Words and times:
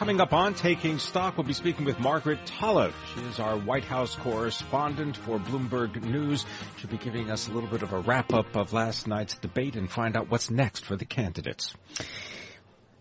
Coming 0.00 0.22
up 0.22 0.32
on 0.32 0.54
Taking 0.54 0.98
Stock, 0.98 1.36
we'll 1.36 1.46
be 1.46 1.52
speaking 1.52 1.84
with 1.84 1.98
Margaret 1.98 2.38
Talev. 2.46 2.94
She 3.14 3.20
is 3.20 3.38
our 3.38 3.58
White 3.58 3.84
House 3.84 4.16
correspondent 4.16 5.14
for 5.14 5.38
Bloomberg 5.38 6.02
News. 6.02 6.46
She'll 6.78 6.88
be 6.88 6.96
giving 6.96 7.30
us 7.30 7.48
a 7.48 7.52
little 7.52 7.68
bit 7.68 7.82
of 7.82 7.92
a 7.92 7.98
wrap 7.98 8.32
up 8.32 8.56
of 8.56 8.72
last 8.72 9.06
night's 9.06 9.36
debate 9.36 9.76
and 9.76 9.90
find 9.90 10.16
out 10.16 10.30
what's 10.30 10.50
next 10.50 10.86
for 10.86 10.96
the 10.96 11.04
candidates. 11.04 11.74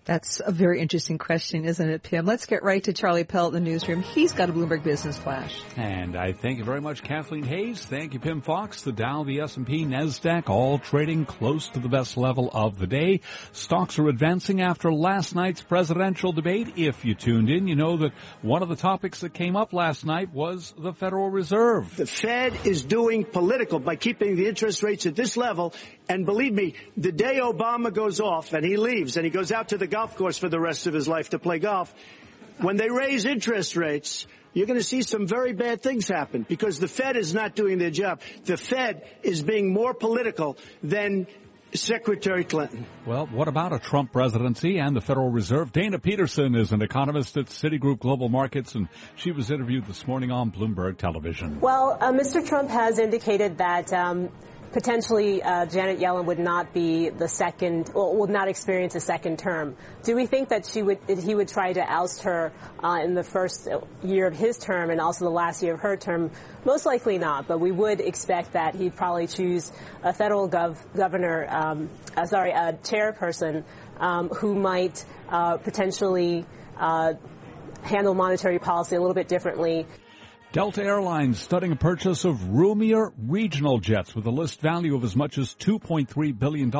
That's 0.10 0.42
a 0.44 0.52
very 0.52 0.82
interesting 0.82 1.20
question, 1.20 1.66
isn't 1.66 1.88
it, 1.88 2.02
Pimm? 2.02 2.26
Let's 2.26 2.48
get 2.48 2.64
right 2.64 2.84
to 2.86 2.94
Charlie 2.94 3.26
Pellet 3.26 3.54
in 3.54 3.64
the 3.64 3.70
newsroom. 3.70 4.02
He's 4.02 4.34
got 4.34 4.50
a 4.50 4.54
Bloomberg 4.54 4.82
Business 4.82 5.20
Flash. 5.20 5.62
And 5.78 6.16
I 6.16 6.32
thank 6.34 6.58
you 6.58 6.64
very 6.64 6.82
much, 6.82 7.04
Kathleen 7.04 7.44
Hays. 7.44 7.86
Thank 7.86 8.16
you, 8.16 8.20
Pimm 8.20 8.42
Fox. 8.42 8.82
The 8.82 8.92
Dow, 8.92 9.24
the 9.24 9.42
S&P, 9.42 9.86
NASDAQ, 9.86 10.50
all 10.50 10.80
trading 10.80 11.28
close 11.28 11.70
to 11.70 11.80
the 11.80 11.90
best 11.90 12.18
level 12.18 12.50
of 12.56 12.80
the 12.80 12.88
day. 12.88 13.22
Stocks 13.52 14.00
are 14.00 14.08
advancing 14.08 14.62
after 14.62 14.92
last 14.92 15.36
night's 15.36 15.62
presidential 15.62 16.32
debate. 16.32 16.74
If 16.76 17.06
you 17.06 17.14
tuned 17.14 17.52
in, 17.52 17.68
you 17.68 17.76
know 17.76 17.98
that 17.98 18.14
one 18.42 18.64
of 18.64 18.70
the 18.70 18.76
topics 18.76 19.20
that 19.20 19.36
came 19.36 19.56
up 19.56 19.74
last 19.74 20.08
night 20.08 20.34
was 20.34 20.74
the 20.76 20.92
Federal 20.92 21.30
Reserve. 21.30 21.96
The 21.96 22.08
Fed 22.08 22.58
is 22.66 22.84
doing 22.84 23.26
political 23.26 23.78
by 23.78 23.96
keeping 23.96 24.38
the 24.38 24.48
interest 24.48 24.82
rates 24.82 25.06
at 25.06 25.16
this 25.16 25.38
level. 25.38 25.72
And 26.10 26.26
believe 26.26 26.54
me, 26.54 26.74
the 26.98 27.12
day 27.12 27.40
Obama 27.40 27.94
goes 27.94 28.20
off 28.20 28.54
and 28.54 28.66
he 28.66 28.78
leaves 28.78 29.16
and 29.16 29.24
he 29.24 29.30
goes 29.30 29.52
out 29.52 29.70
to 29.70 29.78
the 29.78 29.86
golf 29.86 30.18
course 30.18 30.40
for 30.40 30.50
the 30.50 30.60
rest 30.60 30.88
of 30.88 30.94
his 30.96 31.08
life 31.08 31.30
to 31.30 31.40
play 31.40 31.60
golf. 31.60 31.94
When 32.58 32.78
they 32.78 32.90
raise 32.90 33.26
interest 33.26 33.76
rates, 33.76 34.26
you're 34.54 34.66
going 34.66 34.80
to 34.80 34.84
see 34.84 35.04
some 35.04 35.28
very 35.28 35.54
bad 35.54 35.84
things 35.84 36.08
happen 36.08 36.48
because 36.50 36.80
the 36.80 36.88
Fed 36.88 37.16
is 37.16 37.36
not 37.36 37.56
doing 37.56 37.78
their 37.78 37.92
job. 37.92 38.22
The 38.46 38.58
Fed 38.58 39.08
is 39.22 39.44
being 39.44 39.72
more 39.72 39.94
political 39.94 40.58
than 40.82 41.28
Secretary 41.76 42.44
Clinton. 42.44 42.88
Well, 43.06 43.28
what 43.28 43.48
about 43.48 43.74
a 43.74 43.80
Trump 43.80 44.12
presidency 44.12 44.80
and 44.80 44.96
the 44.96 45.02
Federal 45.02 45.30
Reserve? 45.30 45.72
Dana 45.72 46.00
Peterson 46.00 46.56
is 46.56 46.72
an 46.72 46.82
economist 46.82 47.38
at 47.38 47.46
Citigroup 47.46 48.00
Global 48.00 48.30
Markets, 48.30 48.74
and 48.74 48.88
she 49.16 49.32
was 49.32 49.52
interviewed 49.52 49.86
this 49.86 50.08
morning 50.08 50.32
on 50.32 50.52
Bloomberg 50.52 50.98
Television. 50.98 51.60
Well, 51.60 52.00
uh, 52.02 52.12
Mr. 52.12 52.46
Trump 52.46 52.72
has 52.72 52.98
indicated 52.98 53.60
that 53.60 53.94
um, 53.94 54.30
potentially 54.72 55.42
uh, 55.42 55.66
Janet 55.66 56.00
Yellen 56.00 56.26
would 56.26 56.40
not 56.40 56.74
be 56.74 57.10
the 57.10 57.28
second, 57.28 57.92
or 57.94 58.16
would 58.18 58.30
not 58.30 58.48
experience 58.48 58.96
a 58.96 59.00
second 59.00 59.40
term. 59.40 59.76
Do 60.04 60.16
we 60.16 60.26
think 60.26 60.50
that 60.50 60.66
she 60.66 60.82
would, 60.82 61.00
he 61.08 61.34
would 61.36 61.48
try 61.48 61.74
to 61.74 61.82
oust 61.82 62.24
her 62.24 62.52
uh, 62.84 63.00
in 63.04 63.14
the 63.14 63.24
first 63.24 63.68
year 64.04 64.28
of 64.28 64.36
his 64.36 64.58
term 64.58 64.90
and 64.90 65.02
also 65.02 65.26
the 65.26 65.32
last 65.32 65.64
year 65.64 65.74
of 65.74 65.82
her 65.82 65.98
term? 65.98 66.32
Most 66.66 66.86
likely 66.86 67.18
not, 67.18 67.48
but 67.48 67.60
we 67.60 67.72
would 67.72 68.00
expect 68.00 68.54
that 68.54 68.76
he'd 68.76 68.96
probably 68.96 69.28
choose 69.28 69.72
a 70.04 70.14
federal 70.14 70.50
gov- 70.50 70.78
governor, 70.96 71.48
um, 71.50 71.90
uh, 72.16 72.26
sorry, 72.26 72.52
a 72.52 72.74
chairperson 72.84 73.64
um, 73.98 74.30
who 74.30 74.56
might 74.56 75.04
uh, 75.30 75.58
potentially 75.58 76.46
uh, 76.78 77.14
handle 77.84 78.14
monetary 78.14 78.60
policy 78.60 78.96
a 78.96 79.00
little 79.00 79.16
bit 79.16 79.28
differently. 79.28 79.86
Delta 80.52 80.84
Airlines 80.84 81.38
studying 81.38 81.74
a 81.74 81.76
purchase 81.76 82.26
of 82.26 82.50
roomier 82.50 83.14
regional 83.28 83.78
jets 83.78 84.16
with 84.16 84.26
a 84.26 84.32
list 84.32 84.62
value 84.62 84.96
of 84.96 85.04
as 85.04 85.16
much 85.16 85.38
as 85.38 85.54
$2.3 85.54 86.40
billion, 86.40 86.72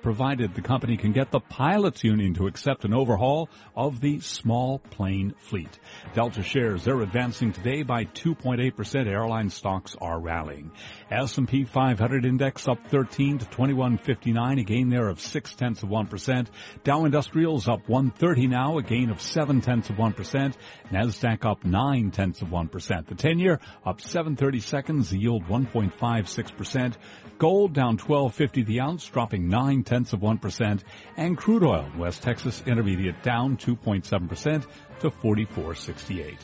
provided 0.00 0.54
the 0.54 0.62
company 0.62 0.96
can 0.96 1.12
get 1.12 1.30
the 1.30 1.38
pilots 1.38 2.02
union 2.02 2.32
to 2.32 2.46
accept 2.46 2.86
an 2.86 2.94
overhaul 2.94 3.50
of 3.76 4.00
the 4.00 4.18
small 4.20 4.78
plane 4.78 5.34
fleet. 5.40 5.78
Delta 6.14 6.42
shares, 6.42 6.84
they're 6.84 7.02
advancing 7.02 7.52
today 7.52 7.82
by 7.82 8.06
2.8%. 8.06 9.06
Airline 9.06 9.50
stocks 9.50 9.94
are 10.00 10.18
rallying. 10.18 10.72
S&P 11.10 11.64
500 11.64 12.24
index 12.24 12.66
up 12.66 12.78
13 12.88 13.40
to 13.40 13.44
2159, 13.44 14.58
a 14.58 14.64
gain 14.64 14.88
there 14.88 15.08
of 15.08 15.20
6 15.20 15.54
tenths 15.56 15.82
of 15.82 15.90
1%. 15.90 16.46
Dow 16.82 17.04
Industrials 17.04 17.68
up 17.68 17.86
130 17.90 18.46
now, 18.46 18.78
a 18.78 18.82
gain 18.82 19.10
of 19.10 19.20
7 19.20 19.60
tenths 19.60 19.90
of 19.90 19.96
1%. 19.96 20.54
Nasdaq 20.90 21.44
up 21.44 21.62
9 21.66 22.10
tenths 22.10 22.40
of 22.40 22.48
1%. 22.48 23.01
The 23.06 23.14
10 23.14 23.38
year 23.38 23.60
up 23.84 24.00
730 24.00 24.60
seconds, 24.60 25.10
the 25.10 25.18
yield 25.18 25.44
1.56%. 25.46 26.94
Gold 27.38 27.72
down 27.72 27.98
1250 27.98 28.62
the 28.62 28.80
ounce, 28.80 29.06
dropping 29.06 29.48
9 29.48 29.82
tenths 29.84 30.12
of 30.12 30.20
1%. 30.20 30.82
And 31.16 31.36
crude 31.36 31.64
oil, 31.64 31.90
West 31.96 32.22
Texas 32.22 32.62
Intermediate 32.66 33.22
down 33.22 33.56
2.7% 33.56 34.66
to 35.00 35.10
44.68. 35.10 36.36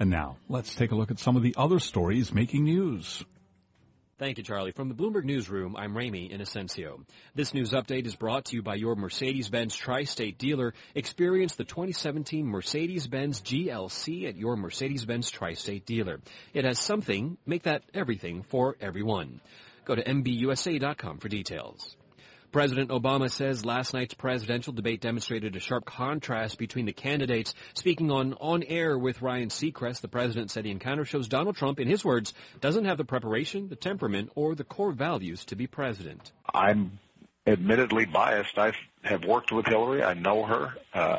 And 0.00 0.10
now, 0.10 0.36
let's 0.48 0.74
take 0.74 0.92
a 0.92 0.94
look 0.94 1.10
at 1.10 1.18
some 1.18 1.36
of 1.36 1.42
the 1.42 1.54
other 1.56 1.78
stories 1.78 2.32
making 2.32 2.64
news. 2.64 3.24
Thank 4.18 4.36
you, 4.38 4.42
Charlie. 4.42 4.72
From 4.72 4.88
the 4.88 4.96
Bloomberg 4.96 5.22
Newsroom, 5.22 5.76
I'm 5.76 5.94
Ramey 5.94 6.36
Inocencio. 6.36 7.04
This 7.36 7.54
news 7.54 7.70
update 7.70 8.04
is 8.04 8.16
brought 8.16 8.46
to 8.46 8.56
you 8.56 8.62
by 8.62 8.74
your 8.74 8.96
Mercedes-Benz 8.96 9.76
Tri-State 9.76 10.38
dealer. 10.38 10.74
Experience 10.96 11.54
the 11.54 11.62
2017 11.62 12.44
Mercedes-Benz 12.44 13.42
GLC 13.42 14.28
at 14.28 14.36
your 14.36 14.56
Mercedes-Benz 14.56 15.30
Tri-State 15.30 15.86
dealer. 15.86 16.18
It 16.52 16.64
has 16.64 16.80
something, 16.80 17.38
make 17.46 17.62
that 17.62 17.84
everything 17.94 18.42
for 18.42 18.76
everyone. 18.80 19.40
Go 19.84 19.94
to 19.94 20.02
MBUSA.com 20.02 21.18
for 21.18 21.28
details. 21.28 21.96
President 22.50 22.90
Obama 22.90 23.30
says 23.30 23.64
last 23.64 23.92
night's 23.92 24.14
presidential 24.14 24.72
debate 24.72 25.02
demonstrated 25.02 25.54
a 25.54 25.60
sharp 25.60 25.84
contrast 25.84 26.58
between 26.58 26.86
the 26.86 26.92
candidates. 26.92 27.54
Speaking 27.74 28.10
on 28.10 28.34
On 28.40 28.62
Air 28.62 28.98
with 28.98 29.20
Ryan 29.20 29.48
Seacrest, 29.48 30.00
the 30.00 30.08
president 30.08 30.50
said 30.50 30.64
the 30.64 30.70
encounter 30.70 31.04
shows 31.04 31.28
Donald 31.28 31.56
Trump, 31.56 31.78
in 31.78 31.88
his 31.88 32.04
words, 32.04 32.32
doesn't 32.60 32.86
have 32.86 32.96
the 32.96 33.04
preparation, 33.04 33.68
the 33.68 33.76
temperament, 33.76 34.30
or 34.34 34.54
the 34.54 34.64
core 34.64 34.92
values 34.92 35.44
to 35.46 35.56
be 35.56 35.66
president. 35.66 36.32
I'm 36.54 36.98
admittedly 37.46 38.06
biased. 38.06 38.56
I 38.56 38.72
have 39.02 39.24
worked 39.24 39.52
with 39.52 39.66
Hillary. 39.66 40.02
I 40.02 40.14
know 40.14 40.44
her. 40.44 40.74
Uh, 40.94 41.18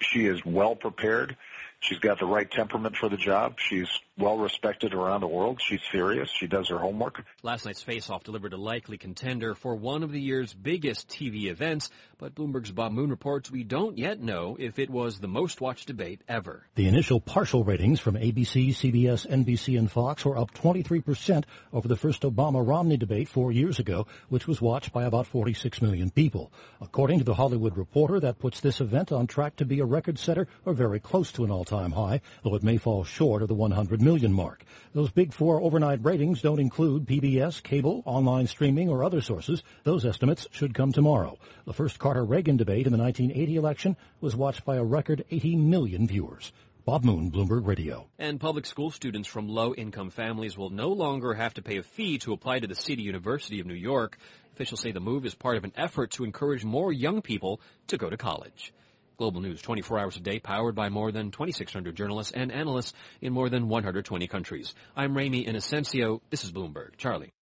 she 0.00 0.26
is 0.26 0.40
well 0.44 0.76
prepared. 0.76 1.36
She's 1.80 1.98
got 1.98 2.18
the 2.18 2.26
right 2.26 2.50
temperament 2.50 2.96
for 2.96 3.08
the 3.08 3.16
job. 3.16 3.54
She's 3.58 3.88
well 4.18 4.36
respected 4.36 4.92
around 4.92 5.22
the 5.22 5.28
world. 5.28 5.60
She's 5.66 5.80
serious. 5.90 6.28
She 6.28 6.46
does 6.46 6.68
her 6.68 6.78
homework. 6.78 7.24
Last 7.42 7.64
night's 7.64 7.80
face-off 7.82 8.22
delivered 8.22 8.52
a 8.52 8.58
likely 8.58 8.98
contender 8.98 9.54
for 9.54 9.74
one 9.74 10.02
of 10.02 10.12
the 10.12 10.20
year's 10.20 10.52
biggest 10.52 11.08
TV 11.08 11.46
events, 11.46 11.88
but 12.18 12.34
Bloomberg's 12.34 12.70
Bob 12.70 12.92
Moon 12.92 13.08
reports 13.08 13.50
we 13.50 13.64
don't 13.64 13.96
yet 13.96 14.20
know 14.20 14.58
if 14.60 14.78
it 14.78 14.90
was 14.90 15.18
the 15.18 15.26
most 15.26 15.62
watched 15.62 15.86
debate 15.86 16.20
ever. 16.28 16.66
The 16.74 16.86
initial 16.86 17.18
partial 17.18 17.64
ratings 17.64 17.98
from 17.98 18.14
ABC, 18.14 18.68
CBS, 18.68 19.26
NBC, 19.26 19.78
and 19.78 19.90
Fox 19.90 20.26
were 20.26 20.36
up 20.36 20.52
23% 20.52 21.44
over 21.72 21.88
the 21.88 21.96
first 21.96 22.22
Obama-Romney 22.22 22.98
debate 22.98 23.28
four 23.28 23.52
years 23.52 23.78
ago, 23.78 24.06
which 24.28 24.46
was 24.46 24.60
watched 24.60 24.92
by 24.92 25.04
about 25.04 25.26
46 25.26 25.80
million 25.80 26.10
people. 26.10 26.52
According 26.82 27.20
to 27.20 27.24
the 27.24 27.34
Hollywood 27.34 27.78
Reporter, 27.78 28.20
that 28.20 28.38
puts 28.38 28.60
this 28.60 28.82
event 28.82 29.12
on 29.12 29.26
track 29.26 29.56
to 29.56 29.64
be 29.64 29.80
a 29.80 29.86
record 29.86 30.18
setter 30.18 30.46
or 30.66 30.74
very 30.74 31.00
close 31.00 31.32
to 31.32 31.44
an 31.44 31.50
all-time 31.70 31.92
high, 31.92 32.20
though 32.42 32.54
it 32.54 32.62
may 32.62 32.76
fall 32.76 33.04
short 33.04 33.42
of 33.42 33.48
the 33.48 33.54
100 33.54 34.02
million 34.02 34.32
mark. 34.32 34.64
Those 34.92 35.10
big 35.10 35.32
four 35.32 35.60
overnight 35.60 36.04
ratings 36.04 36.42
don't 36.42 36.58
include 36.58 37.06
PBS, 37.06 37.62
cable, 37.62 38.02
online 38.06 38.46
streaming, 38.46 38.88
or 38.88 39.04
other 39.04 39.20
sources. 39.20 39.62
Those 39.84 40.04
estimates 40.04 40.46
should 40.50 40.74
come 40.74 40.92
tomorrow. 40.92 41.38
The 41.66 41.72
first 41.72 41.98
Carter-Reagan 41.98 42.56
debate 42.56 42.86
in 42.86 42.92
the 42.92 42.98
1980 42.98 43.56
election 43.56 43.96
was 44.20 44.36
watched 44.36 44.64
by 44.64 44.76
a 44.76 44.84
record 44.84 45.24
80 45.30 45.56
million 45.56 46.06
viewers. 46.06 46.52
Bob 46.84 47.04
Moon, 47.04 47.30
Bloomberg 47.30 47.66
Radio. 47.66 48.08
And 48.18 48.40
public 48.40 48.66
school 48.66 48.90
students 48.90 49.28
from 49.28 49.48
low-income 49.48 50.10
families 50.10 50.56
will 50.56 50.70
no 50.70 50.88
longer 50.88 51.34
have 51.34 51.54
to 51.54 51.62
pay 51.62 51.76
a 51.76 51.82
fee 51.82 52.18
to 52.18 52.32
apply 52.32 52.60
to 52.60 52.66
the 52.66 52.74
City 52.74 53.02
University 53.02 53.60
of 53.60 53.66
New 53.66 53.74
York. 53.74 54.18
Officials 54.54 54.80
say 54.80 54.90
the 54.90 54.98
move 54.98 55.24
is 55.24 55.34
part 55.34 55.56
of 55.56 55.64
an 55.64 55.72
effort 55.76 56.10
to 56.12 56.24
encourage 56.24 56.64
more 56.64 56.92
young 56.92 57.22
people 57.22 57.60
to 57.88 57.96
go 57.96 58.10
to 58.10 58.16
college. 58.16 58.72
Global 59.20 59.42
News 59.42 59.60
24 59.60 59.98
hours 59.98 60.16
a 60.16 60.20
day 60.20 60.38
powered 60.38 60.74
by 60.74 60.88
more 60.88 61.12
than 61.12 61.30
2,600 61.30 61.94
journalists 61.94 62.32
and 62.32 62.50
analysts 62.50 62.94
in 63.20 63.34
more 63.34 63.50
than 63.50 63.68
120 63.68 64.26
countries. 64.28 64.74
I'm 64.96 65.12
Ramey 65.12 65.46
Inocencio. 65.46 66.22
This 66.30 66.42
is 66.42 66.52
Bloomberg. 66.52 66.96
Charlie. 66.96 67.34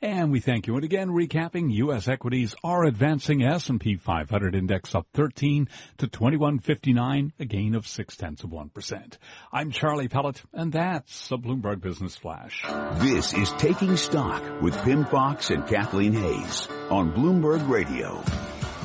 And 0.00 0.30
we 0.30 0.38
thank 0.38 0.68
you. 0.68 0.76
And 0.76 0.84
again, 0.84 1.08
recapping, 1.08 1.72
U.S. 1.74 2.06
equities 2.06 2.54
are 2.62 2.84
advancing. 2.84 3.42
S&P 3.42 3.96
500 3.96 4.54
index 4.54 4.94
up 4.94 5.08
13 5.14 5.68
to 5.98 6.06
2159, 6.06 7.32
a 7.40 7.44
gain 7.44 7.74
of 7.74 7.88
six 7.88 8.16
tenths 8.16 8.44
of 8.44 8.50
1%. 8.50 9.16
I'm 9.52 9.72
Charlie 9.72 10.06
Pellet, 10.06 10.42
and 10.52 10.72
that's 10.72 11.32
a 11.32 11.36
Bloomberg 11.38 11.80
Business 11.80 12.16
Flash. 12.16 12.64
This 13.00 13.34
is 13.34 13.50
Taking 13.58 13.96
Stock 13.96 14.62
with 14.62 14.80
Pimm 14.82 15.06
Fox 15.06 15.50
and 15.50 15.66
Kathleen 15.66 16.12
Hays 16.12 16.68
on 16.88 17.12
Bloomberg 17.12 17.68
Radio. 17.68 18.22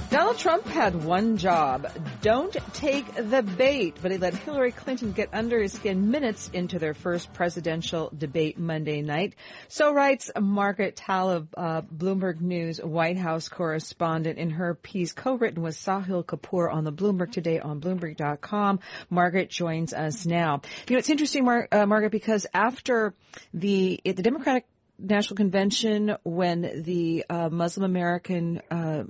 Donald 0.09 0.37
Trump 0.37 0.65
had 0.65 1.03
one 1.03 1.35
job. 1.35 1.91
Don't 2.21 2.55
take 2.73 3.13
the 3.15 3.43
bait, 3.43 3.97
but 4.01 4.09
he 4.09 4.17
let 4.17 4.33
Hillary 4.33 4.71
Clinton 4.71 5.11
get 5.11 5.27
under 5.33 5.61
his 5.61 5.73
skin 5.73 6.09
minutes 6.09 6.49
into 6.53 6.79
their 6.79 6.93
first 6.93 7.33
presidential 7.33 8.09
debate 8.17 8.57
Monday 8.57 9.01
night. 9.01 9.35
So 9.67 9.93
writes 9.93 10.31
Margaret 10.39 10.95
Talev, 10.95 11.47
uh, 11.57 11.81
Bloomberg 11.81 12.39
News 12.39 12.81
White 12.81 13.17
House 13.17 13.49
correspondent 13.49 14.37
in 14.37 14.51
her 14.51 14.75
piece 14.75 15.11
co-written 15.11 15.61
with 15.61 15.75
Sahil 15.75 16.23
Kapur 16.23 16.73
on 16.73 16.85
the 16.85 16.93
Bloomberg 16.93 17.33
today 17.33 17.59
on 17.59 17.81
Bloomberg.com. 17.81 18.79
Margaret 19.09 19.49
joins 19.49 19.93
us 19.93 20.25
now. 20.25 20.61
You 20.87 20.95
know, 20.95 20.99
it's 20.99 21.09
interesting, 21.09 21.43
Mar- 21.43 21.67
uh, 21.69 21.85
Margaret, 21.85 22.11
because 22.11 22.47
after 22.53 23.13
the, 23.53 23.99
the 24.05 24.13
Democratic 24.13 24.65
National 24.99 25.35
Convention, 25.35 26.15
when 26.23 26.83
the 26.83 27.25
uh, 27.29 27.49
Muslim 27.49 27.83
American 27.83 28.61
uh, 28.71 29.03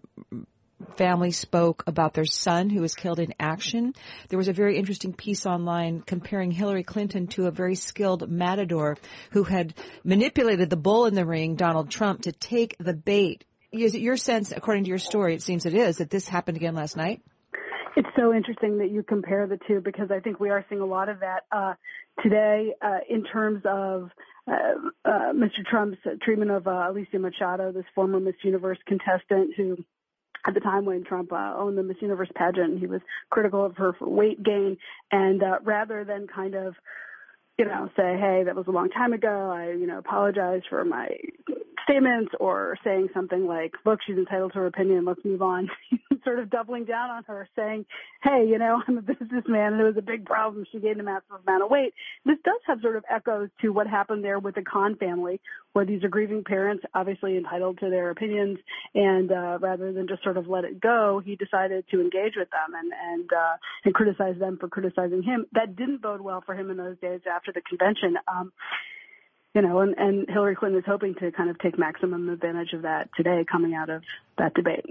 family 0.97 1.31
spoke 1.31 1.83
about 1.88 2.13
their 2.13 2.25
son 2.25 2.69
who 2.69 2.81
was 2.81 2.95
killed 2.95 3.19
in 3.19 3.33
action. 3.39 3.94
There 4.29 4.38
was 4.38 4.47
a 4.47 4.53
very 4.53 4.77
interesting 4.77 5.13
piece 5.13 5.45
online 5.45 6.01
comparing 6.01 6.51
Hillary 6.51 6.83
Clinton 6.83 7.27
to 7.27 7.45
a 7.45 7.51
very 7.51 7.75
skilled 7.75 8.29
matador 8.29 8.97
who 9.31 9.44
had 9.44 9.75
manipulated 10.03 10.69
the 10.69 10.75
bull 10.75 11.05
in 11.05 11.13
the 11.13 11.25
ring, 11.25 11.55
Donald 11.55 11.89
Trump, 11.89 12.23
to 12.23 12.31
take 12.31 12.75
the 12.79 12.94
bait. 12.94 13.45
Is 13.71 13.94
it 13.94 14.01
your 14.01 14.17
sense, 14.17 14.51
according 14.51 14.85
to 14.85 14.89
your 14.89 14.97
story, 14.97 15.35
it 15.35 15.44
seems 15.44 15.65
it 15.65 15.73
is, 15.73 15.97
that 15.97 16.09
this 16.09 16.27
happened 16.27 16.57
again 16.57 16.75
last 16.75 16.97
night? 16.97 17.21
It's 17.95 18.09
so 18.15 18.33
interesting 18.33 18.77
that 18.79 18.91
you 18.91 19.03
compare 19.03 19.47
the 19.47 19.59
two 19.67 19.81
because 19.81 20.11
I 20.11 20.19
think 20.19 20.39
we 20.39 20.50
are 20.50 20.65
seeing 20.69 20.81
a 20.81 20.85
lot 20.85 21.09
of 21.09 21.19
that 21.21 21.41
uh, 21.51 21.73
today 22.23 22.73
uh, 22.81 23.00
in 23.09 23.23
terms 23.23 23.63
of 23.65 24.09
uh, 24.47 24.53
uh 25.03 25.33
Mr. 25.33 25.65
Trump's 25.69 25.97
treatment 26.21 26.51
of 26.51 26.67
uh, 26.67 26.89
Alicia 26.89 27.19
Machado, 27.19 27.71
this 27.71 27.85
former 27.93 28.19
Miss 28.19 28.35
Universe 28.43 28.77
contestant 28.88 29.55
who 29.57 29.77
at 30.47 30.53
the 30.53 30.59
time 30.61 30.85
when 30.85 31.03
Trump 31.03 31.31
uh, 31.33 31.53
owned 31.57 31.77
the 31.77 31.83
Miss 31.83 31.97
Universe 32.01 32.29
pageant. 32.35 32.79
He 32.79 32.88
was 32.88 33.01
critical 33.29 33.65
of 33.65 33.75
her 33.77 33.94
for 33.94 34.09
weight 34.09 34.41
gain, 34.41 34.77
and 35.11 35.44
uh, 35.44 35.59
rather 35.63 36.05
than 36.05 36.27
kind 36.33 36.55
of, 36.55 36.73
you 37.57 37.65
know, 37.65 37.89
say, 37.97 38.17
"Hey, 38.17 38.44
that 38.45 38.55
was 38.55 38.67
a 38.67 38.71
long 38.71 38.89
time 38.89 39.13
ago. 39.13 39.51
I, 39.53 39.71
you 39.71 39.85
know, 39.85 39.97
apologize 39.97 40.61
for 40.69 40.85
my 40.85 41.09
statements," 41.83 42.31
or 42.39 42.77
saying 42.83 43.09
something 43.13 43.45
like, 43.45 43.73
"Look, 43.85 43.99
she's 44.07 44.17
entitled 44.17 44.53
to 44.53 44.59
her 44.59 44.67
opinion. 44.67 45.05
Let's 45.05 45.23
move 45.25 45.41
on." 45.41 45.69
sort 46.23 46.39
of 46.39 46.49
doubling 46.49 46.85
down 46.85 47.09
on 47.09 47.23
her, 47.25 47.47
saying, 47.55 47.85
"Hey, 48.23 48.45
you 48.47 48.57
know, 48.57 48.81
I'm 48.87 48.97
a 48.97 49.01
businessman, 49.01 49.73
and 49.73 49.81
it 49.81 49.85
was 49.85 49.97
a 49.97 50.01
big 50.01 50.25
problem. 50.25 50.65
She 50.71 50.79
gained 50.79 50.99
a 50.99 51.03
massive 51.03 51.41
amount 51.45 51.63
of 51.63 51.69
weight." 51.69 51.93
This 52.25 52.37
does 52.43 52.59
have 52.67 52.81
sort 52.81 52.95
of 52.95 53.05
echoes 53.09 53.49
to 53.61 53.69
what 53.69 53.87
happened 53.87 54.23
there 54.23 54.39
with 54.39 54.55
the 54.55 54.63
Khan 54.63 54.95
family, 54.95 55.39
where 55.73 55.85
these 55.85 56.03
are 56.03 56.09
grieving 56.09 56.43
parents, 56.43 56.83
obviously 56.93 57.37
entitled 57.37 57.79
to 57.79 57.89
their 57.89 58.09
opinions, 58.09 58.59
and 58.95 59.31
uh, 59.31 59.57
rather 59.59 59.93
than 59.93 60.07
just 60.07 60.23
sort 60.23 60.37
of 60.37 60.47
let 60.47 60.63
it 60.63 60.79
go, 60.79 61.21
he 61.23 61.35
decided 61.35 61.85
to 61.91 62.01
engage 62.01 62.33
with 62.35 62.49
them 62.49 62.75
and 62.75 62.91
and 62.93 63.29
uh, 63.31 63.57
and 63.85 63.93
criticize 63.93 64.39
them 64.39 64.57
for 64.57 64.67
criticizing 64.67 65.23
him. 65.23 65.45
That 65.53 65.75
didn't 65.75 66.01
bode 66.01 66.21
well 66.21 66.41
for 66.45 66.55
him 66.55 66.69
in 66.71 66.77
those 66.77 66.97
days 66.99 67.21
after 67.31 67.51
the 67.51 67.61
convention. 67.61 68.17
Um, 68.27 68.51
you 69.57 69.63
know, 69.63 69.80
and, 69.80 69.95
and 69.98 70.30
Hillary 70.30 70.56
Clinton 70.56 70.77
is 70.77 70.86
hoping 70.86 71.15
to 71.15 71.31
kind 71.31 71.50
of 71.50 71.57
take 71.57 71.80
maximum 71.80 72.30
advantage 72.30 72.74
of 72.74 72.83
that 72.83 73.09
today 73.18 73.44
coming 73.51 73.74
out 73.74 73.89
of 73.89 74.04
that 74.38 74.54
debate. 74.54 74.86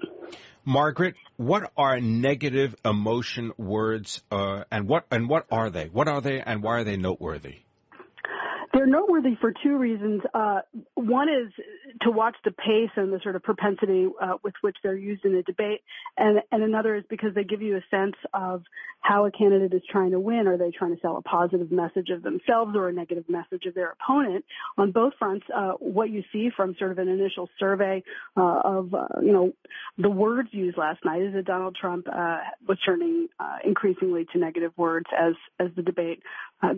Margaret, 0.65 1.15
what 1.37 1.71
are 1.77 2.01
negative 2.01 2.75
emotion 2.85 3.53
words, 3.57 4.23
uh, 4.33 4.65
and 4.73 4.89
what 4.89 5.07
and 5.13 5.29
what 5.29 5.47
are 5.53 5.71
they? 5.71 5.85
What 5.85 6.09
are 6.09 6.21
they, 6.21 6.41
and 6.41 6.65
why 6.65 6.79
are 6.79 6.85
they 6.85 6.97
noteworthy? 6.97 7.59
They're 8.76 8.87
noteworthy 8.87 9.37
for 9.40 9.55
two 9.62 9.78
reasons. 9.78 10.20
Uh, 10.34 10.61
one 10.96 11.31
is 11.31 11.50
to 12.02 12.11
watch 12.11 12.37
the 12.44 12.50
pace 12.50 12.90
and 12.96 13.11
the 13.11 13.19
sort 13.23 13.34
of 13.34 13.43
propensity 13.43 14.06
uh, 14.20 14.34
with 14.44 14.52
which 14.61 14.76
they're 14.82 14.94
used 14.94 15.25
in 15.25 15.34
a 15.34 15.43
debate, 15.43 15.81
and, 16.19 16.43
and 16.52 16.62
another 16.62 16.94
is 16.94 17.05
because 17.08 17.34
they 17.34 17.43
give 17.43 17.62
you 17.62 17.78
a 17.78 17.81
sense 17.90 18.17
of 18.34 18.62
how 19.00 19.25
a 19.25 19.31
candidate 19.31 19.73
is 19.73 19.81
trying 19.90 20.11
to 20.11 20.20
win. 20.20 20.46
Are 20.46 20.58
they 20.58 20.70
trying 20.70 20.94
to 20.94 21.00
sell 21.00 21.17
a 21.17 21.23
positive 21.23 21.73
message 21.73 22.11
of 22.11 22.23
themselves 22.23 22.76
or 22.76 22.88
a 22.88 22.93
negative 22.93 23.25
message 23.31 23.64
of 23.64 23.73
their 23.73 23.96
opponent? 23.99 24.44
On 24.76 24.93
both 24.93 25.14
fronts, 25.19 25.46
uh, 25.56 25.73
what 25.78 26.11
you 26.11 26.23
see 26.31 26.50
from 26.55 26.75
sort 26.78 26.93
of 26.93 26.99
an 26.99 27.08
initial 27.08 27.49
survey 27.58 28.02
uh, 28.37 28.61
of 28.62 28.93
uh, 28.93 29.06
you 29.23 29.32
know 29.32 29.52
the 29.96 30.11
words 30.11 30.50
used 30.52 30.76
last 30.76 31.02
night 31.02 31.23
is 31.23 31.32
that 31.32 31.46
Donald 31.46 31.76
Trump 31.81 32.08
uh, 32.08 32.38
was 32.69 32.76
turning 32.84 33.28
increasingly 33.64 34.26
to 34.34 34.38
negative 34.38 34.73
words 34.76 35.06
as 35.19 35.32
as 35.58 35.69
the 35.76 35.82
debate 35.82 36.23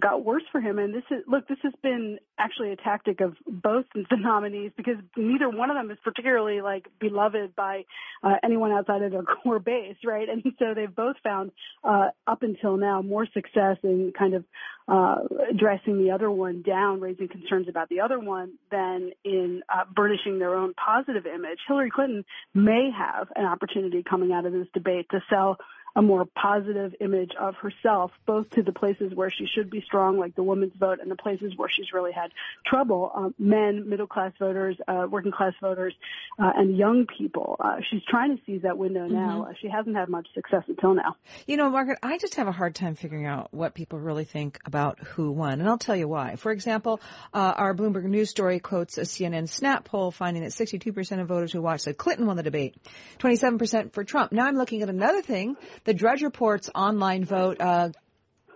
got 0.00 0.24
worse 0.24 0.44
for 0.52 0.60
him. 0.60 0.78
And 0.78 0.94
this 0.94 1.04
is 1.10 1.24
look, 1.26 1.48
this 1.48 1.58
has 1.62 1.72
been 1.82 1.88
been 1.88 2.18
actually 2.38 2.72
a 2.72 2.76
tactic 2.76 3.20
of 3.20 3.34
both 3.46 3.84
the 3.94 4.16
nominees 4.16 4.72
because 4.76 4.96
neither 5.16 5.48
one 5.48 5.70
of 5.70 5.76
them 5.76 5.90
is 5.90 5.98
particularly 6.04 6.60
like 6.60 6.86
beloved 7.00 7.54
by 7.56 7.84
uh, 8.22 8.34
anyone 8.44 8.72
outside 8.72 9.02
of 9.02 9.12
their 9.12 9.22
core 9.42 9.58
base, 9.58 9.96
right? 10.04 10.28
And 10.28 10.42
so 10.58 10.74
they've 10.74 10.94
both 10.94 11.16
found 11.22 11.50
uh, 11.82 12.08
up 12.26 12.42
until 12.42 12.76
now 12.76 13.02
more 13.02 13.26
success 13.32 13.78
in 13.82 14.12
kind 14.16 14.34
of 14.34 14.44
uh, 14.86 15.16
dressing 15.56 15.98
the 16.02 16.12
other 16.12 16.30
one 16.30 16.62
down, 16.62 17.00
raising 17.00 17.28
concerns 17.28 17.68
about 17.68 17.88
the 17.88 18.00
other 18.00 18.18
one, 18.18 18.52
than 18.70 19.10
in 19.24 19.62
uh, 19.68 19.84
burnishing 19.94 20.38
their 20.38 20.54
own 20.54 20.72
positive 20.74 21.26
image. 21.26 21.58
Hillary 21.66 21.90
Clinton 21.90 22.24
may 22.54 22.90
have 22.96 23.28
an 23.36 23.44
opportunity 23.44 24.02
coming 24.08 24.32
out 24.32 24.46
of 24.46 24.52
this 24.52 24.66
debate 24.72 25.06
to 25.10 25.20
sell 25.28 25.58
a 25.98 26.02
more 26.02 26.24
positive 26.24 26.94
image 27.00 27.32
of 27.40 27.56
herself, 27.56 28.12
both 28.24 28.48
to 28.50 28.62
the 28.62 28.70
places 28.70 29.12
where 29.16 29.32
she 29.32 29.46
should 29.52 29.68
be 29.68 29.82
strong, 29.84 30.16
like 30.16 30.32
the 30.36 30.44
women's 30.44 30.72
vote, 30.78 31.00
and 31.02 31.10
the 31.10 31.16
places 31.16 31.54
where 31.56 31.68
she's 31.68 31.92
really 31.92 32.12
had 32.12 32.30
trouble, 32.64 33.10
um, 33.16 33.34
men, 33.36 33.88
middle 33.88 34.06
class 34.06 34.30
voters, 34.38 34.76
uh, 34.86 35.08
working 35.10 35.32
class 35.32 35.54
voters, 35.60 35.92
uh, 36.38 36.52
and 36.54 36.78
young 36.78 37.04
people. 37.18 37.56
Uh, 37.58 37.78
she's 37.90 38.02
trying 38.08 38.36
to 38.36 38.40
seize 38.46 38.62
that 38.62 38.78
window 38.78 39.08
now. 39.08 39.42
Mm-hmm. 39.42 39.52
she 39.60 39.68
hasn't 39.68 39.96
had 39.96 40.08
much 40.08 40.28
success 40.34 40.62
until 40.68 40.94
now. 40.94 41.16
You 41.48 41.56
know, 41.56 41.68
Margaret, 41.68 41.98
I 42.00 42.16
just 42.18 42.36
have 42.36 42.46
a 42.46 42.52
hard 42.52 42.76
time 42.76 42.94
figuring 42.94 43.26
out 43.26 43.52
what 43.52 43.74
people 43.74 43.98
really 43.98 44.24
think 44.24 44.60
about 44.64 45.00
who 45.00 45.32
won, 45.32 45.58
and 45.58 45.68
I'll 45.68 45.78
tell 45.78 45.96
you 45.96 46.06
why. 46.06 46.36
For 46.36 46.52
example, 46.52 47.00
uh, 47.34 47.54
our 47.56 47.74
Bloomberg 47.74 48.04
News 48.04 48.30
story 48.30 48.60
quotes 48.60 48.98
a 48.98 49.02
CNN 49.02 49.48
Snap 49.48 49.84
poll 49.84 50.12
finding 50.12 50.44
that 50.44 50.52
62% 50.52 51.20
of 51.20 51.26
voters 51.26 51.50
who 51.50 51.60
watched 51.60 51.82
said 51.82 51.98
Clinton 51.98 52.26
won 52.28 52.36
the 52.36 52.44
debate, 52.44 52.76
27% 53.18 53.92
for 53.92 54.04
Trump. 54.04 54.30
Now 54.30 54.46
I'm 54.46 54.56
looking 54.56 54.82
at 54.82 54.88
another 54.88 55.22
thing 55.22 55.56
the 55.88 55.94
Drudge 55.94 56.22
Report's 56.22 56.68
online 56.74 57.24
vote, 57.24 57.62
uh, 57.62 57.88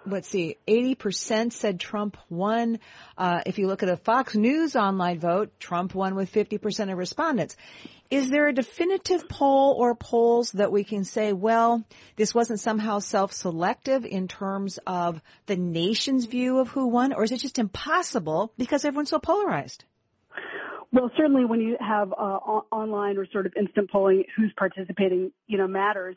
let's 0.04 0.28
see, 0.28 0.58
80% 0.68 1.50
said 1.54 1.80
Trump 1.80 2.18
won. 2.28 2.78
Uh, 3.16 3.40
if 3.46 3.58
you 3.58 3.68
look 3.68 3.82
at 3.82 3.88
a 3.88 3.96
Fox 3.96 4.34
News 4.34 4.76
online 4.76 5.18
vote, 5.18 5.58
Trump 5.58 5.94
won 5.94 6.14
with 6.14 6.30
50% 6.30 6.92
of 6.92 6.98
respondents. 6.98 7.56
Is 8.10 8.28
there 8.28 8.48
a 8.48 8.52
definitive 8.52 9.30
poll 9.30 9.76
or 9.78 9.94
polls 9.94 10.52
that 10.52 10.70
we 10.70 10.84
can 10.84 11.04
say, 11.04 11.32
well, 11.32 11.82
this 12.16 12.34
wasn't 12.34 12.60
somehow 12.60 12.98
self-selective 12.98 14.04
in 14.04 14.28
terms 14.28 14.78
of 14.86 15.22
the 15.46 15.56
nation's 15.56 16.26
view 16.26 16.58
of 16.58 16.68
who 16.68 16.88
won, 16.88 17.14
or 17.14 17.24
is 17.24 17.32
it 17.32 17.38
just 17.38 17.58
impossible 17.58 18.52
because 18.58 18.84
everyone's 18.84 19.08
so 19.08 19.18
polarized? 19.18 19.86
Well, 20.92 21.10
certainly 21.16 21.46
when 21.46 21.62
you 21.62 21.78
have 21.80 22.12
uh, 22.12 22.14
online 22.14 23.16
or 23.16 23.24
sort 23.32 23.46
of 23.46 23.54
instant 23.56 23.90
polling, 23.90 24.24
who's 24.36 24.52
participating, 24.54 25.32
you 25.46 25.56
know, 25.56 25.66
matters 25.66 26.16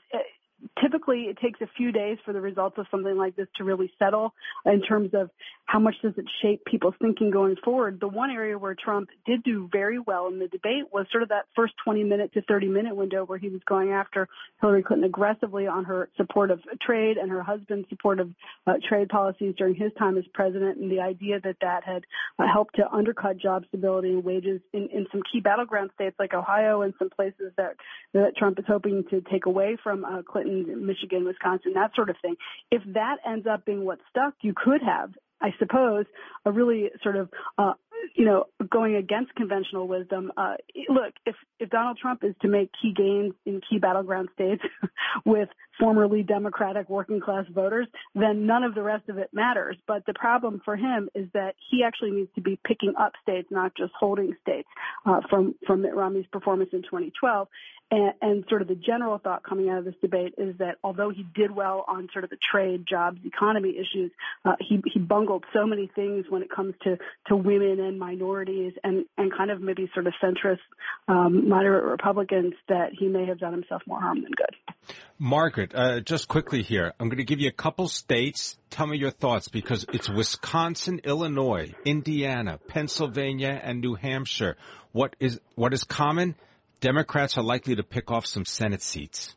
typically 0.81 1.21
it 1.23 1.37
takes 1.41 1.61
a 1.61 1.67
few 1.77 1.91
days 1.91 2.17
for 2.25 2.33
the 2.33 2.41
results 2.41 2.77
of 2.77 2.85
something 2.91 3.17
like 3.17 3.35
this 3.35 3.47
to 3.57 3.63
really 3.63 3.91
settle 3.99 4.33
in 4.65 4.81
terms 4.81 5.11
of 5.13 5.29
how 5.65 5.79
much 5.79 5.95
does 6.01 6.13
it 6.17 6.25
shape 6.41 6.63
people's 6.65 6.93
thinking 7.01 7.31
going 7.31 7.55
forward. 7.63 7.99
The 7.99 8.07
one 8.07 8.31
area 8.31 8.57
where 8.57 8.75
Trump 8.75 9.09
did 9.25 9.43
do 9.43 9.69
very 9.71 9.99
well 9.99 10.27
in 10.27 10.39
the 10.39 10.47
debate 10.47 10.85
was 10.91 11.07
sort 11.11 11.23
of 11.23 11.29
that 11.29 11.45
first 11.55 11.73
20 11.83 12.03
minute 12.03 12.33
to 12.33 12.41
30 12.43 12.67
minute 12.67 12.95
window 12.95 13.25
where 13.25 13.37
he 13.37 13.49
was 13.49 13.61
going 13.67 13.91
after 13.91 14.27
Hillary 14.61 14.83
Clinton 14.83 15.05
aggressively 15.05 15.67
on 15.67 15.85
her 15.85 16.09
support 16.17 16.51
of 16.51 16.59
trade 16.81 17.17
and 17.17 17.31
her 17.31 17.41
husband's 17.41 17.89
support 17.89 18.19
of 18.19 18.29
uh, 18.67 18.73
trade 18.87 19.09
policies 19.09 19.55
during 19.57 19.75
his 19.75 19.91
time 19.97 20.17
as 20.17 20.23
president 20.33 20.77
and 20.77 20.91
the 20.91 20.99
idea 20.99 21.39
that 21.43 21.57
that 21.61 21.83
had 21.83 22.03
uh, 22.39 22.45
helped 22.51 22.75
to 22.75 22.89
undercut 22.91 23.37
job 23.37 23.63
stability 23.67 24.09
and 24.09 24.23
wages 24.23 24.61
in, 24.73 24.89
in 24.93 25.05
some 25.11 25.21
key 25.31 25.39
battleground 25.39 25.89
states 25.95 26.15
like 26.19 26.33
Ohio 26.33 26.81
and 26.81 26.93
some 26.99 27.09
places 27.09 27.51
that, 27.57 27.75
that 28.13 28.35
Trump 28.37 28.59
is 28.59 28.65
hoping 28.67 29.03
to 29.09 29.21
take 29.31 29.45
away 29.45 29.77
from 29.83 30.05
uh, 30.05 30.21
Clinton 30.21 30.54
Michigan, 30.63 31.25
Wisconsin, 31.25 31.73
that 31.73 31.91
sort 31.95 32.09
of 32.09 32.15
thing. 32.21 32.35
If 32.71 32.81
that 32.93 33.17
ends 33.27 33.47
up 33.47 33.65
being 33.65 33.85
what 33.85 33.99
stuck, 34.09 34.35
you 34.41 34.53
could 34.55 34.81
have, 34.81 35.11
I 35.41 35.53
suppose, 35.59 36.05
a 36.45 36.51
really 36.51 36.91
sort 37.03 37.15
of 37.15 37.29
uh, 37.57 37.73
you 38.13 38.25
know, 38.25 38.45
going 38.69 38.95
against 38.95 39.33
conventional 39.35 39.87
wisdom. 39.87 40.31
Uh, 40.37 40.55
look, 40.89 41.13
if 41.25 41.35
if 41.59 41.69
Donald 41.69 41.97
Trump 41.97 42.23
is 42.23 42.35
to 42.41 42.47
make 42.47 42.69
key 42.81 42.93
gains 42.95 43.33
in 43.45 43.61
key 43.67 43.79
battleground 43.79 44.29
states 44.33 44.63
with 45.25 45.49
formerly 45.79 46.23
Democratic 46.23 46.89
working 46.89 47.19
class 47.19 47.45
voters, 47.53 47.87
then 48.13 48.45
none 48.45 48.63
of 48.63 48.75
the 48.75 48.81
rest 48.81 49.09
of 49.09 49.17
it 49.17 49.29
matters. 49.33 49.77
But 49.87 50.05
the 50.05 50.13
problem 50.13 50.61
for 50.63 50.75
him 50.75 51.09
is 51.13 51.27
that 51.33 51.55
he 51.69 51.83
actually 51.83 52.11
needs 52.11 52.29
to 52.35 52.41
be 52.41 52.59
picking 52.63 52.93
up 52.97 53.13
states, 53.21 53.47
not 53.51 53.75
just 53.75 53.93
holding 53.97 54.35
states, 54.41 54.69
uh, 55.05 55.21
from 55.29 55.55
from 55.65 55.81
Mitt 55.81 55.95
Romney's 55.95 56.27
performance 56.31 56.69
in 56.73 56.81
2012. 56.83 57.47
And, 57.91 58.13
and 58.19 58.45
sort 58.49 58.63
of 58.63 58.67
the 58.67 58.75
general 58.75 59.19
thought 59.19 59.43
coming 59.43 59.69
out 59.69 59.77
of 59.77 59.85
this 59.85 59.93
debate 60.01 60.33
is 60.39 60.57
that 60.57 60.77
although 60.83 61.11
he 61.11 61.23
did 61.35 61.51
well 61.51 61.85
on 61.87 62.09
sort 62.11 62.23
of 62.23 62.31
the 62.31 62.37
trade, 62.37 62.85
jobs, 62.87 63.19
economy 63.23 63.77
issues, 63.77 64.11
uh, 64.43 64.55
he, 64.59 64.81
he 64.91 64.99
bungled 64.99 65.45
so 65.53 65.67
many 65.67 65.87
things 65.93 66.25
when 66.27 66.41
it 66.41 66.49
comes 66.49 66.73
to, 66.83 66.97
to 67.27 67.35
women 67.35 67.79
and 67.79 67.99
minorities 67.99 68.73
and, 68.83 69.05
and 69.19 69.31
kind 69.31 69.51
of 69.51 69.61
maybe 69.61 69.87
sort 69.93 70.07
of 70.07 70.13
centrist, 70.21 70.59
um, 71.07 71.47
moderate 71.47 71.83
Republicans 71.83 72.55
that 72.67 72.89
he 72.91 73.07
may 73.07 73.25
have 73.27 73.37
done 73.37 73.53
himself 73.53 73.83
more 73.85 74.01
harm 74.01 74.23
than 74.23 74.31
good. 74.31 74.95
Margaret, 75.19 75.64
uh, 75.73 75.99
just 76.01 76.27
quickly 76.27 76.61
here, 76.61 76.93
I'm 76.99 77.07
going 77.07 77.17
to 77.17 77.23
give 77.23 77.39
you 77.39 77.47
a 77.47 77.53
couple 77.53 77.87
states. 77.87 78.57
Tell 78.69 78.85
me 78.85 78.97
your 78.97 79.11
thoughts 79.11 79.47
because 79.47 79.85
it's 79.93 80.09
Wisconsin, 80.09 81.01
Illinois, 81.03 81.73
Indiana, 81.85 82.59
Pennsylvania, 82.67 83.59
and 83.63 83.81
New 83.81 83.95
Hampshire. 83.95 84.57
What 84.91 85.15
is 85.19 85.39
what 85.55 85.73
is 85.73 85.83
common? 85.83 86.35
Democrats 86.81 87.37
are 87.37 87.43
likely 87.43 87.75
to 87.75 87.83
pick 87.83 88.11
off 88.11 88.25
some 88.25 88.45
Senate 88.45 88.81
seats. 88.81 89.35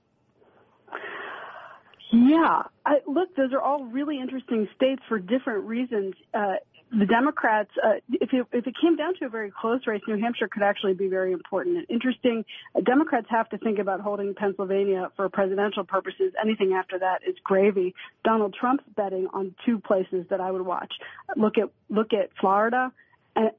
Yeah, 2.10 2.62
I, 2.86 2.96
look, 3.06 3.36
those 3.36 3.52
are 3.52 3.60
all 3.60 3.84
really 3.84 4.18
interesting 4.18 4.66
states 4.74 5.02
for 5.08 5.18
different 5.18 5.66
reasons. 5.66 6.14
Uh, 6.32 6.54
the 6.90 7.06
Democrats, 7.06 7.70
uh, 7.84 7.94
if, 8.08 8.32
it, 8.32 8.46
if 8.52 8.66
it 8.66 8.74
came 8.80 8.96
down 8.96 9.14
to 9.16 9.26
a 9.26 9.28
very 9.28 9.50
close 9.50 9.86
race, 9.86 10.00
New 10.08 10.18
Hampshire 10.18 10.48
could 10.48 10.62
actually 10.62 10.94
be 10.94 11.08
very 11.08 11.32
important 11.32 11.76
and 11.76 11.86
interesting. 11.90 12.44
Uh, 12.74 12.80
Democrats 12.80 13.26
have 13.30 13.48
to 13.50 13.58
think 13.58 13.78
about 13.78 14.00
holding 14.00 14.34
Pennsylvania 14.34 15.10
for 15.16 15.28
presidential 15.28 15.84
purposes. 15.84 16.32
Anything 16.42 16.72
after 16.72 16.98
that 16.98 17.20
is 17.26 17.36
gravy. 17.44 17.94
Donald 18.24 18.54
Trump's 18.58 18.84
betting 18.96 19.28
on 19.32 19.54
two 19.66 19.78
places 19.78 20.26
that 20.30 20.40
I 20.40 20.50
would 20.50 20.62
watch. 20.62 20.92
Look 21.36 21.58
at 21.58 21.70
look 21.90 22.12
at 22.12 22.30
Florida 22.40 22.92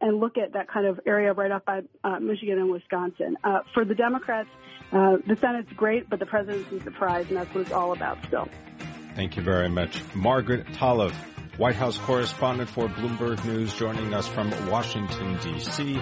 and, 0.01 0.19
look 0.19 0.38
at 0.38 0.53
that 0.53 0.67
kind 0.67 0.86
of 0.86 1.00
area 1.05 1.33
right 1.33 1.51
up 1.51 1.65
by 1.65 1.81
uh, 2.03 2.19
Michigan 2.19 2.59
and 2.59 2.69
Wisconsin. 2.69 3.38
Uh, 3.43 3.59
for 3.74 3.86
the 3.86 3.95
Democrats, 3.95 4.50
uh, 4.91 5.17
the 5.25 5.36
Senate's 5.36 5.71
great, 5.74 6.09
but 6.09 6.19
the 6.19 6.25
presidency's 6.25 6.86
a 6.86 6.91
prize, 6.91 7.27
and 7.29 7.38
that's 7.38 7.53
what 7.53 7.62
it's 7.62 7.71
all 7.71 7.93
about 7.93 8.17
still. 8.27 8.48
Thank 9.15 9.36
you 9.36 9.41
very 9.41 9.69
much. 9.69 10.01
Margaret 10.13 10.65
Talev, 10.67 11.13
White 11.60 11.75
House 11.75 11.98
correspondent 11.98 12.70
for 12.70 12.88
Bloomberg 12.88 13.44
News, 13.44 13.74
joining 13.74 14.13
us 14.13 14.30
from 14.30 14.50
Washington, 14.70 15.38
D.C., 15.44 15.96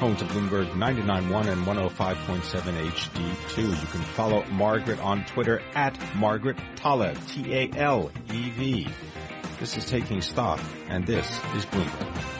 home 0.00 0.14
to 0.16 0.26
Bloomberg 0.26 0.70
99.1 0.72 1.46
and 1.46 1.64
105.7 1.64 2.90
HD2. 2.90 3.56
You 3.56 3.86
can 3.86 4.02
follow 4.02 4.44
Margaret 4.50 5.00
on 5.00 5.24
Twitter 5.24 5.62
at 5.74 5.98
Margaret 6.14 6.58
Talev, 6.76 7.16
T-A-L-E-V. 7.32 8.86
This 9.58 9.78
is 9.78 9.86
Taking 9.86 10.20
Stock, 10.20 10.60
and 10.90 11.06
this 11.06 11.26
is 11.56 11.64
Bloomberg. 11.64 12.37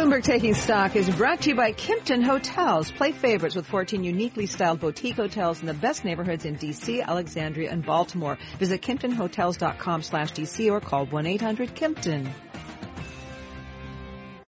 Bloomberg 0.00 0.24
Taking 0.24 0.54
Stock 0.54 0.96
is 0.96 1.14
brought 1.14 1.42
to 1.42 1.50
you 1.50 1.54
by 1.54 1.74
Kimpton 1.74 2.22
Hotels. 2.22 2.90
Play 2.90 3.12
favorites 3.12 3.54
with 3.54 3.66
14 3.66 4.02
uniquely 4.02 4.46
styled 4.46 4.80
boutique 4.80 5.16
hotels 5.16 5.60
in 5.60 5.66
the 5.66 5.74
best 5.74 6.06
neighborhoods 6.06 6.46
in 6.46 6.56
DC, 6.56 7.04
Alexandria, 7.04 7.70
and 7.70 7.84
Baltimore. 7.84 8.38
Visit 8.58 8.80
KimptonHotels.com 8.80 10.02
slash 10.02 10.32
DC 10.32 10.72
or 10.72 10.80
call 10.80 11.06
1-800-KIMPTON. 11.08 12.49